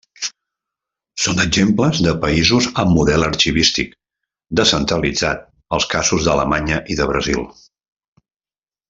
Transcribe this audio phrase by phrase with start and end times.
[1.25, 3.93] Són exemples de països amb model arxivístic
[4.61, 5.45] descentralitzat
[5.79, 7.45] als casos d'Alemanya i de Brasil.